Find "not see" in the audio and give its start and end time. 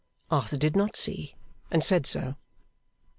0.75-1.35